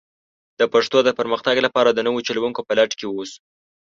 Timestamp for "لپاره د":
1.65-1.99